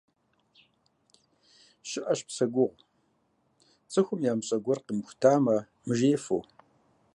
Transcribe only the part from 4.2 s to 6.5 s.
ямыщӏэ гуэр къимыхутамэ, мыжеифу.